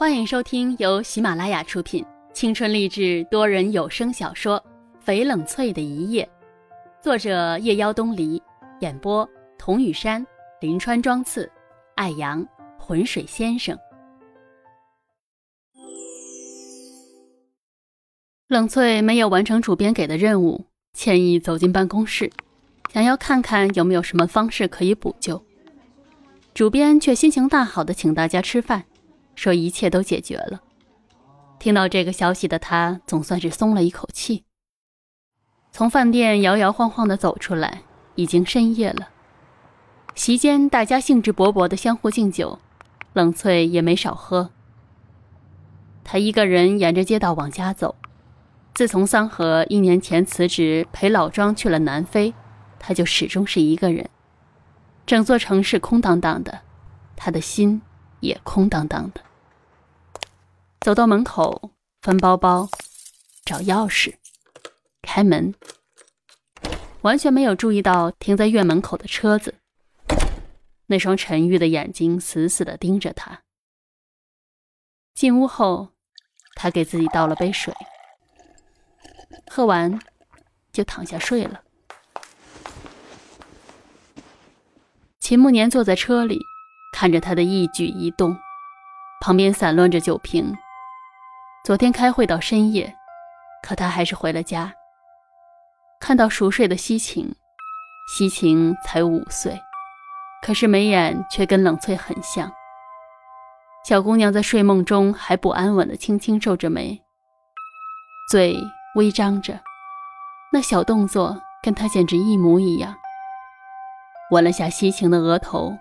[0.00, 2.02] 欢迎收听由喜马拉雅出品、
[2.32, 4.58] 青春励志多人有声小说
[5.06, 6.26] 《翡冷翠的一夜》，
[7.04, 8.42] 作者夜妖东篱，
[8.80, 9.28] 演播
[9.58, 10.26] 童雨山、
[10.62, 11.52] 林川、庄次、
[11.96, 12.42] 艾阳、
[12.78, 13.78] 浑水先生。
[18.48, 20.64] 冷翠没有完成主编给的任务，
[20.94, 22.32] 歉意走进办公室，
[22.90, 25.44] 想要看看有没有什么方式可以补救。
[26.54, 28.82] 主编却心情大好的请大家吃饭，
[29.40, 30.60] 说一切都解决了。
[31.58, 34.44] 听到这个消息的他总算是松了一口气。
[35.72, 37.80] 从饭店摇摇晃晃的走出来，
[38.16, 39.08] 已经深夜了。
[40.14, 42.58] 席间大家兴致勃勃的相互敬酒，
[43.14, 44.50] 冷翠也没少喝。
[46.04, 47.96] 他一个人沿着街道往家走。
[48.74, 52.34] 自从桑和一年前辞职陪老庄去了南非，
[52.78, 54.10] 他就始终是一个人。
[55.06, 56.60] 整座城市空荡荡的，
[57.16, 57.80] 他的心
[58.20, 59.22] 也空荡荡的。
[60.80, 62.66] 走到门口，翻包包，
[63.44, 64.14] 找钥匙，
[65.02, 65.54] 开门，
[67.02, 69.56] 完全没有注意到停在院门口的车子。
[70.86, 73.42] 那双沉郁的眼睛死死地盯着他。
[75.14, 75.90] 进屋后，
[76.54, 77.74] 他给自己倒了杯水。
[79.50, 80.00] 喝完，
[80.72, 81.60] 就躺下睡了。
[85.18, 86.38] 秦慕年坐在车里，
[86.94, 88.34] 看着他的一举一动，
[89.20, 90.56] 旁边散乱着酒瓶。
[91.70, 92.92] 昨天开会到深夜，
[93.62, 94.74] 可他还是回了家。
[96.00, 97.32] 看到熟睡的西晴，
[98.12, 99.56] 西晴才五岁，
[100.44, 102.50] 可是眉眼却跟冷翠很像。
[103.84, 107.00] 小姑娘在睡梦中还不安稳的轻轻皱着眉，
[108.28, 108.58] 嘴。
[108.96, 109.60] 微张着，
[110.52, 112.96] 那小动作跟她简直一模一样。
[114.32, 115.78] 吻了下西晴的额头，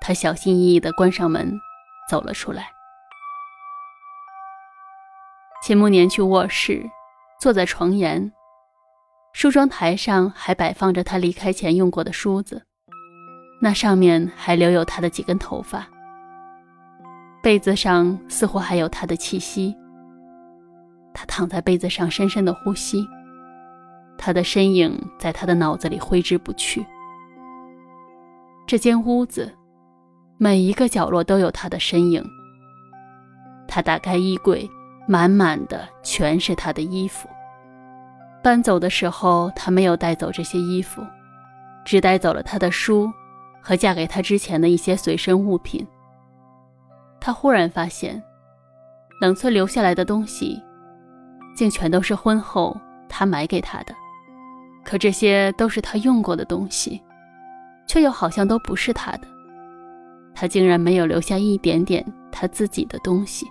[0.00, 1.60] 他小心翼翼地关上门，
[2.10, 2.72] 走了出来。
[5.68, 6.82] 秦慕年去卧室，
[7.38, 8.32] 坐在床沿，
[9.34, 12.62] 梳妆台上还摆放着他离开前用过的梳子，
[13.60, 15.86] 那上面还留有他的几根头发。
[17.42, 19.76] 被子上似乎还有他的气息。
[21.12, 23.06] 他躺在被子上，深深的呼吸。
[24.16, 26.82] 他的身影在他的脑子里挥之不去。
[28.66, 29.54] 这间屋子，
[30.38, 32.24] 每一个角落都有他的身影。
[33.68, 34.66] 他打开衣柜，
[35.08, 37.28] 满满的全是他的衣服。
[38.42, 41.02] 搬走的时候，他没有带走这些衣服，
[41.84, 43.10] 只带走了他的书
[43.60, 45.84] 和嫁给他之前的一些随身物品。
[47.18, 48.22] 他忽然发现，
[49.20, 50.62] 冷翠留下来的东西。
[51.56, 53.92] 竟全都是婚后他买给他的，
[54.84, 57.02] 可这些都是他用过的东西，
[57.88, 59.22] 却又好像都不是他的。
[60.36, 63.44] 他竟然没有留下一点点他自己的东西。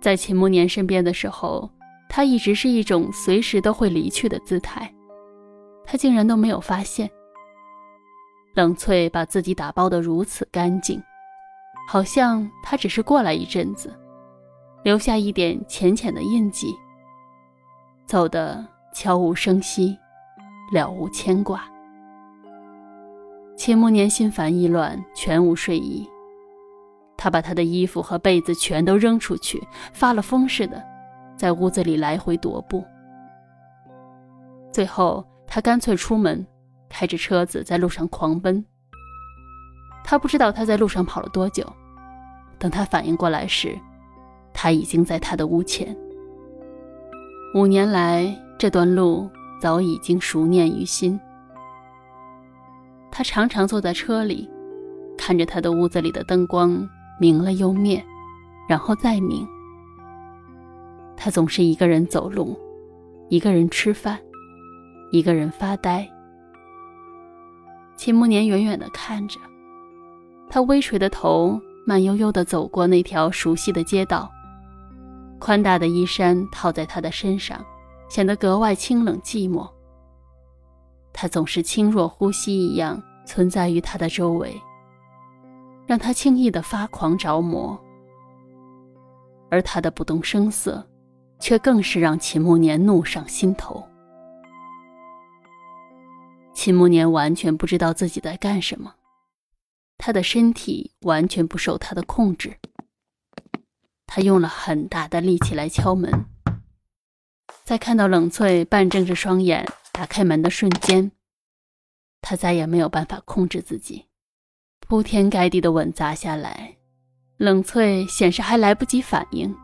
[0.00, 1.68] 在秦慕年身边的时候，
[2.08, 4.92] 他一直是一种随时都会离去的姿态，
[5.84, 7.10] 他竟然都没有发现。
[8.54, 11.00] 冷翠把自己打包的如此干净，
[11.88, 13.94] 好像他只是过来一阵子。
[14.82, 16.74] 留下一点浅浅的印记，
[18.06, 19.94] 走得悄无声息，
[20.72, 21.62] 了无牵挂。
[23.58, 26.08] 秦慕年心烦意乱，全无睡意。
[27.22, 30.82] 他把他的衣服和被子全都扔出去，发了疯似的，
[31.36, 32.82] 在屋子里来回踱步。
[34.72, 36.46] 最后，他干脆出门，
[36.88, 38.64] 开着车子在路上狂奔。
[40.02, 41.62] 他不知道他在路上跑了多久，
[42.58, 43.78] 等他反应过来时。
[44.54, 45.94] 他已经在他的屋前。
[47.54, 49.28] 五年来，这段路
[49.60, 51.20] 早已经熟念于心。
[53.10, 54.48] 他常常坐在车里，
[55.18, 56.88] 看着他的屋子里的灯光
[57.20, 58.02] 明了又灭，
[58.66, 59.46] 然后再明。
[61.16, 62.58] 他总是一个人走路，
[63.28, 64.18] 一个人吃饭，
[65.12, 66.08] 一个人发呆。
[67.94, 69.38] 秦慕年远远地看着，
[70.48, 74.30] 他微垂的头慢悠悠地走过那条熟悉的街道。
[75.38, 77.62] 宽大的衣衫套在他的身上，
[78.08, 79.68] 显得格外清冷寂寞。
[81.12, 84.58] 他总是轻若呼吸一样存在于他的周围，
[85.90, 87.76] 让他轻易的发狂着魔。
[89.50, 90.88] 而他的不动声色，
[91.40, 93.84] 却更是让秦慕年怒上心头。
[96.54, 98.94] 秦慕年完全不知道自己在干什么，
[99.98, 102.56] 他的身体完全不受他的控制。
[104.06, 106.24] 他用了很大的力气来敲门，
[107.64, 111.10] 在看到冷翠半睁着双眼打开门的瞬间，
[112.20, 114.06] 他再也没有办法控制自己，
[114.90, 116.74] 铺天盖地的吻砸下来，
[117.36, 119.54] 冷翠显示还来不及反应，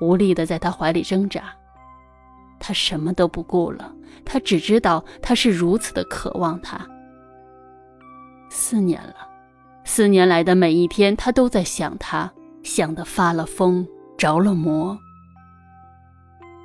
[0.00, 1.54] 无力的在他怀里挣扎。
[2.58, 6.84] 他什么都不顾了，他只知道他是如此的渴望他。
[8.50, 9.14] 四年了，
[9.84, 12.32] 四年来的每一天，他都在想他，
[12.64, 13.86] 想得发了疯，
[14.18, 14.98] 着了魔。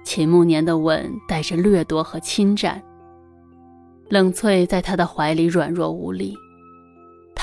[0.04, 2.82] 秦慕年的吻带着掠夺和侵占，
[4.10, 6.36] 冷翠在他的怀里软弱无力，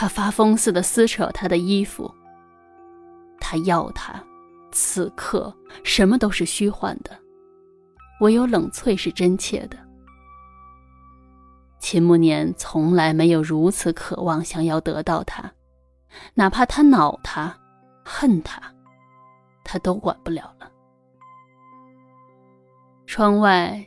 [0.01, 2.09] 他发疯似的撕扯他的衣服。
[3.41, 4.23] 他要他，
[4.71, 5.53] 此刻
[5.83, 7.11] 什么都是虚幻的，
[8.21, 9.77] 唯有冷翠是真切的。
[11.81, 15.53] 秦慕年从来没有如此渴望想要得到他，
[16.33, 17.59] 哪怕他恼他、
[18.05, 18.63] 恨他，
[19.65, 20.71] 他都管不了了。
[23.05, 23.85] 窗外，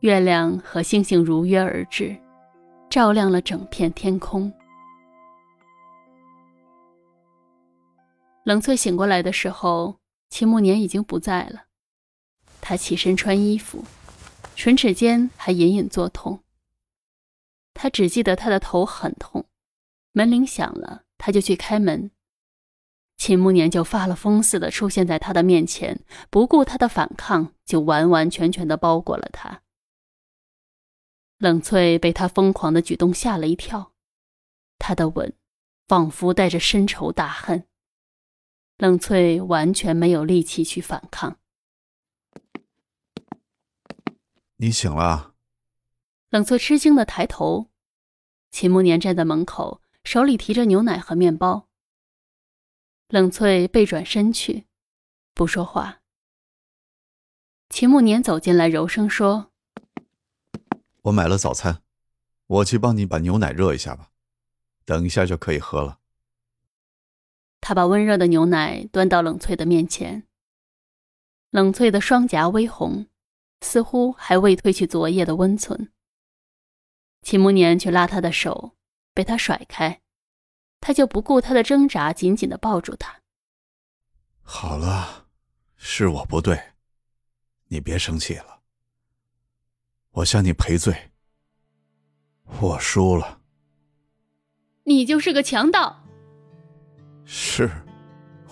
[0.00, 2.14] 月亮和星星如约而至，
[2.90, 4.52] 照亮了整片天空。
[8.46, 9.98] 冷翠醒过来的时候，
[10.30, 11.64] 秦慕年已经不在了。
[12.60, 13.84] 他起身穿衣服，
[14.54, 16.44] 唇齿间还隐隐作痛。
[17.74, 19.46] 他只记得他的头很痛，
[20.12, 22.12] 门铃响了，他就去开门。
[23.16, 29.62] 秦慕年就发了疯似的出现在他的面前，不顾他的反抗，就完完全全的包裹了他。
[31.38, 33.92] 冷翠被他疯狂的举动吓了一跳，
[34.78, 35.34] 他的吻
[35.88, 37.66] 仿佛带着深仇大恨。
[38.78, 41.38] 冷翠完全没有力气去反抗。
[44.56, 45.34] 你醒了。
[46.28, 47.70] 冷翠吃惊的抬头，
[48.50, 51.68] 秦慕年站在门口，手里提着牛奶和面包。
[53.08, 54.66] 冷翠背转身去，
[55.32, 56.00] 不说话。
[57.70, 59.52] 秦慕年走进来，柔声说
[61.02, 61.82] ：“我买了早餐，
[62.46, 64.10] 我去帮你把牛奶热一下吧，
[64.84, 66.00] 等一下就可以喝了。”
[67.66, 70.22] 他把温热的牛奶端到冷翠的面前。
[71.50, 73.08] 冷翠的双颊微红，
[73.60, 75.90] 似乎还未褪去昨夜的温存。
[77.22, 78.76] 秦慕年却拉她的手，
[79.12, 80.00] 被他甩开。
[80.80, 83.20] 他就不顾她的挣扎，紧紧的抱住他。
[84.42, 85.26] 好了，
[85.74, 86.74] 是我不对，
[87.66, 88.60] 你别生气了。
[90.12, 91.10] 我向你赔罪。
[92.60, 93.40] 我输了。
[94.84, 96.05] 你就是个强盗。
[97.28, 97.68] 是，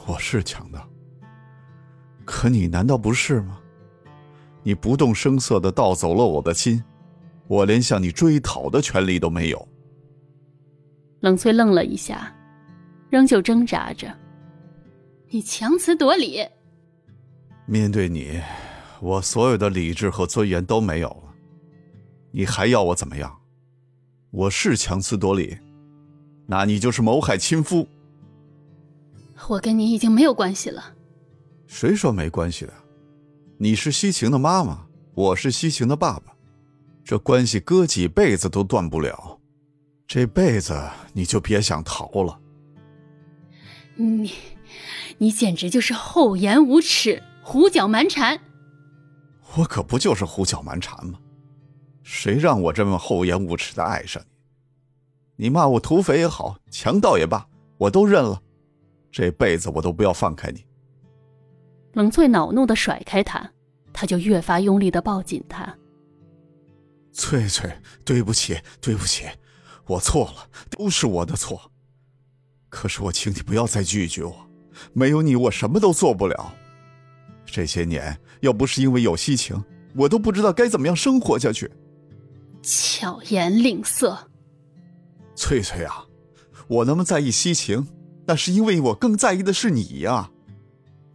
[0.05, 0.87] 我是强盗。
[2.25, 3.61] 可你难道不是吗？
[4.65, 6.83] 你不动声色的盗走了我的心，
[7.47, 9.69] 我连向你追讨的权利都没有。
[11.21, 12.35] 冷翠愣了一下，
[13.11, 14.13] 仍旧挣扎着。
[15.29, 16.45] 你强词夺理。
[17.67, 18.41] 面对你，
[19.01, 21.35] 我所有的理智和尊严都没有了。
[22.33, 23.39] 你还要我怎么样？
[24.33, 25.57] 我是强词夺理，
[26.47, 27.87] 那你就是谋害亲夫。
[29.49, 30.95] 我跟你已经没有关系了。
[31.67, 32.73] 谁说没关系的？
[33.59, 36.35] 你是西晴的妈妈，我是西晴的爸爸，
[37.05, 39.39] 这关系隔几辈子都断不了。
[40.07, 40.79] 这辈子
[41.13, 42.39] 你就别想逃了。
[43.97, 44.33] 你，
[45.19, 48.41] 你简直就是厚颜无耻、胡搅蛮缠。
[49.57, 51.19] 我可不就是胡搅蛮缠吗？
[52.03, 54.23] 谁让我这么厚颜无耻的爱上
[55.37, 55.45] 你？
[55.45, 57.47] 你骂我土匪也好，强盗也罢，
[57.79, 58.41] 我都认了。
[59.15, 60.67] 这辈子我都不要放开你。
[61.93, 63.49] 冷翠恼怒的甩开他，
[63.93, 65.73] 他就越发用力的抱紧他。
[67.13, 67.73] 翠翠，
[68.05, 69.25] 对不起，对不起。
[69.87, 71.71] 我错了，都是我的错。
[72.69, 74.35] 可是我请你不要再拒绝我，
[74.93, 76.53] 没有你我什么都做不了。
[77.47, 79.63] 这些年要不是因为有西晴，
[79.95, 81.71] 我都不知道该怎么样生活下去。
[82.63, 84.19] 巧言令色，
[85.37, 86.05] 翠翠啊，
[86.67, 87.87] 我那么在意西晴，
[88.27, 90.31] 那是因为我更在意的是你呀。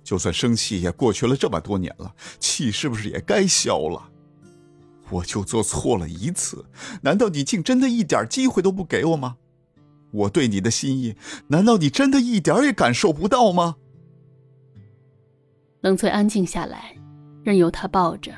[0.03, 4.09] 就算生气也过去了这么多年了，气是不是也该消了？
[5.11, 6.65] 我就做错了一次，
[7.01, 9.37] 难道你竟真的一点机会都不给我吗？
[10.11, 11.15] 我对你的心意，
[11.47, 13.75] 难道你真的一点也感受不到吗？
[15.81, 16.95] 冷翠安静下来，
[17.43, 18.33] 任由他抱着，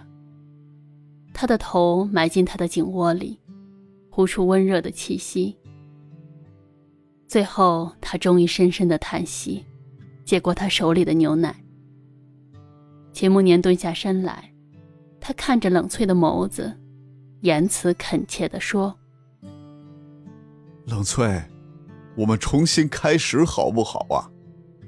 [1.34, 3.40] 他的头埋进他的颈窝里，
[4.10, 5.58] 呼出温热的气息。
[7.32, 9.66] 最后，他终于深深的叹息，
[10.26, 11.56] 接过他手里的牛奶。
[13.14, 14.52] 秦慕年蹲下身来。
[15.22, 16.78] 他看着冷翠的眸子，
[17.40, 18.94] 言辞恳切地说
[20.88, 21.42] ：“冷翠，
[22.18, 24.28] 我们重新开始好不好啊？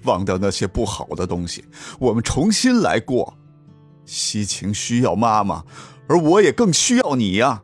[0.03, 1.63] 忘掉那些不好的东西，
[1.97, 3.38] 我们重新来过。
[4.03, 5.63] 西晴需要妈妈，
[6.09, 7.63] 而我也更需要你呀。”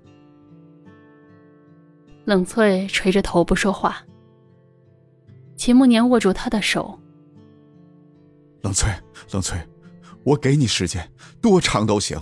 [2.24, 4.06] 冷翠垂着头不说话。
[5.60, 6.98] 秦慕年握住他的手
[8.64, 8.90] ：“冷翠，
[9.34, 9.60] 冷翠，
[10.24, 11.06] 我给你时间，
[11.42, 12.18] 多长都行，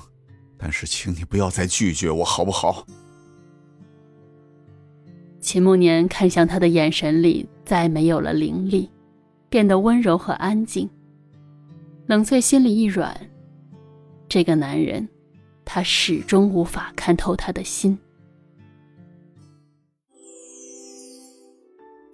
[0.58, 2.84] 但是请你不要再拒绝我，好不好？
[5.39, 8.89] 秦慕年看向他的眼神里再没有了凌厉，
[9.50, 10.89] 变得温柔和安静。
[12.08, 13.15] 冷翠心里一软，
[14.27, 15.08] 这个男人，
[15.63, 18.00] 他始终无法看透他的心。